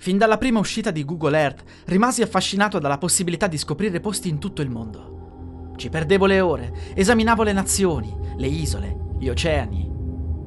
[0.00, 4.38] Fin dalla prima uscita di Google Earth rimasi affascinato dalla possibilità di scoprire posti in
[4.38, 5.72] tutto il mondo.
[5.76, 9.92] Ci perdevo le ore, esaminavo le nazioni, le isole, gli oceani.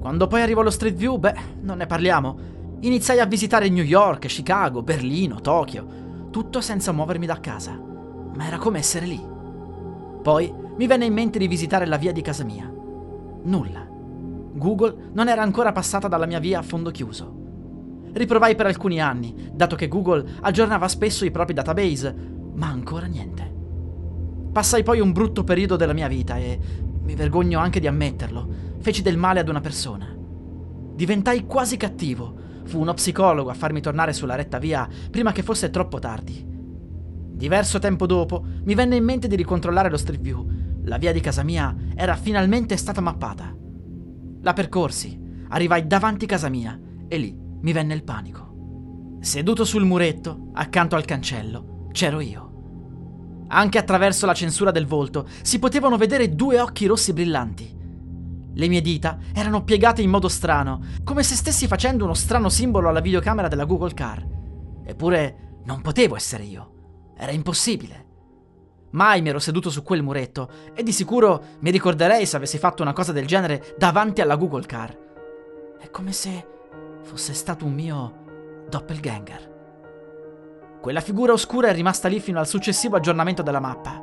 [0.00, 2.38] Quando poi arrivò lo Street View, beh, non ne parliamo.
[2.80, 5.86] Iniziai a visitare New York, Chicago, Berlino, Tokyo,
[6.32, 7.80] tutto senza muovermi da casa.
[8.34, 9.24] Ma era come essere lì.
[10.22, 12.68] Poi mi venne in mente di visitare la via di casa mia.
[13.44, 13.86] Nulla.
[14.54, 17.35] Google non era ancora passata dalla mia via a fondo chiuso.
[18.16, 22.14] Riprovai per alcuni anni, dato che Google aggiornava spesso i propri database,
[22.54, 23.54] ma ancora niente.
[24.52, 26.58] Passai poi un brutto periodo della mia vita e,
[27.02, 30.16] mi vergogno anche di ammetterlo, feci del male ad una persona.
[30.94, 35.70] Diventai quasi cattivo Fu uno psicologo a farmi tornare sulla retta via prima che fosse
[35.70, 36.44] troppo tardi.
[36.44, 40.44] Diverso tempo dopo mi venne in mente di ricontrollare lo Street View.
[40.84, 43.54] La via di casa mia era finalmente stata mappata.
[44.40, 45.16] La percorsi,
[45.50, 49.16] arrivai davanti casa mia e lì mi venne il panico.
[49.18, 53.44] Seduto sul muretto, accanto al cancello, c'ero io.
[53.48, 57.76] Anche attraverso la censura del volto si potevano vedere due occhi rossi brillanti.
[58.54, 62.88] Le mie dita erano piegate in modo strano, come se stessi facendo uno strano simbolo
[62.88, 64.24] alla videocamera della Google Car.
[64.84, 67.14] Eppure non potevo essere io.
[67.16, 68.04] Era impossibile.
[68.90, 72.82] Mai mi ero seduto su quel muretto e di sicuro mi ricorderei se avessi fatto
[72.82, 74.96] una cosa del genere davanti alla Google Car.
[75.80, 76.54] È come se
[77.06, 79.54] fosse stato un mio doppelganger.
[80.80, 84.02] Quella figura oscura è rimasta lì fino al successivo aggiornamento della mappa.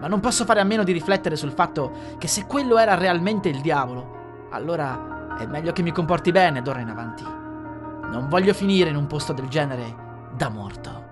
[0.00, 3.48] ma non posso fare a meno di riflettere sul fatto che se quello era realmente
[3.48, 7.22] il diavolo, allora è meglio che mi comporti bene d'ora in avanti.
[7.22, 9.94] Non voglio finire in un posto del genere
[10.34, 11.06] da morto.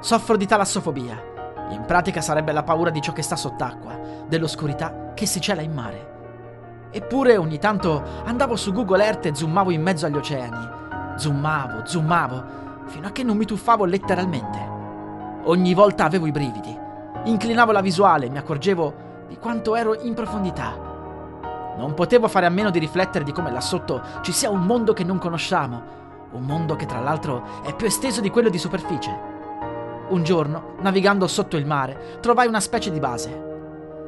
[0.00, 1.34] Soffro di talassofobia.
[1.70, 5.72] In pratica sarebbe la paura di ciò che sta sott'acqua, dell'oscurità che si cela in
[5.72, 6.15] mare.
[6.90, 10.68] Eppure ogni tanto andavo su Google Earth e zoomavo in mezzo agli oceani.
[11.16, 12.44] Zoomavo, zoomavo,
[12.86, 14.74] fino a che non mi tuffavo letteralmente.
[15.44, 16.76] Ogni volta avevo i brividi.
[17.24, 20.86] Inclinavo la visuale e mi accorgevo di quanto ero in profondità.
[21.76, 24.92] Non potevo fare a meno di riflettere di come là sotto ci sia un mondo
[24.92, 25.82] che non conosciamo,
[26.32, 29.34] un mondo che tra l'altro è più esteso di quello di superficie.
[30.08, 33.44] Un giorno, navigando sotto il mare, trovai una specie di base.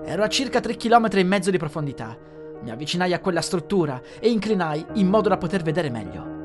[0.05, 2.17] Ero a circa 3 km e mezzo di profondità.
[2.63, 6.37] Mi avvicinai a quella struttura e inclinai in modo da poter vedere meglio.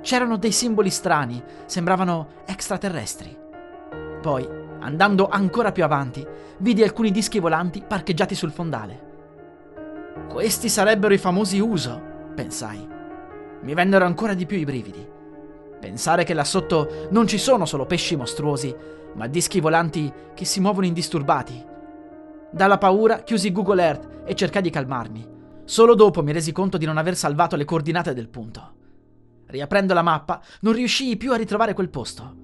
[0.00, 3.36] C'erano dei simboli strani, sembravano extraterrestri.
[4.20, 6.26] Poi Andando ancora più avanti,
[6.58, 9.06] vidi alcuni dischi volanti parcheggiati sul fondale.
[10.28, 12.00] Questi sarebbero i famosi uso,
[12.34, 12.86] pensai.
[13.60, 15.06] Mi vennero ancora di più i brividi.
[15.80, 18.74] Pensare che là sotto non ci sono solo pesci mostruosi,
[19.14, 21.64] ma dischi volanti che si muovono indisturbati.
[22.50, 25.36] Dalla paura chiusi Google Earth e cercai di calmarmi.
[25.64, 28.72] Solo dopo mi resi conto di non aver salvato le coordinate del punto.
[29.46, 32.34] Riaprendo la mappa, non riuscii più a ritrovare quel posto.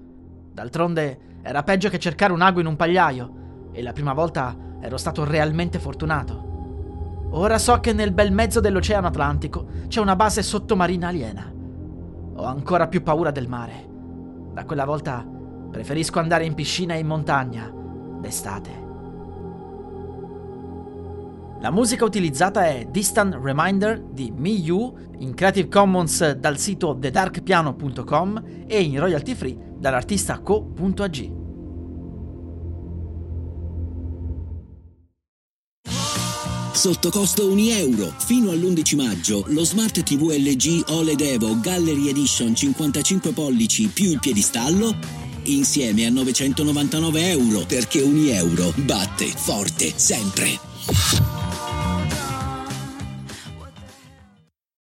[0.51, 4.97] D'altronde era peggio che cercare un ago in un pagliaio, e la prima volta ero
[4.97, 7.27] stato realmente fortunato.
[7.31, 11.51] Ora so che nel bel mezzo dell'Oceano Atlantico c'è una base sottomarina aliena.
[12.35, 13.87] Ho ancora più paura del mare.
[14.53, 15.25] Da quella volta
[15.71, 17.73] preferisco andare in piscina e in montagna
[18.19, 18.84] d'estate.
[21.65, 28.81] La musica utilizzata è Distant Reminder di Miyu in Creative Commons dal sito thedarkpiano.com e
[28.83, 31.31] in royalty free dall'artista co.ag.
[36.71, 38.13] Sotto costo 1 euro.
[38.15, 44.19] Fino all'11 maggio lo Smart TV LG OLED Evo Gallery Edition 55 pollici più il
[44.19, 44.93] piedistallo
[45.45, 51.44] insieme a 999 euro perché 1 euro batte forte sempre.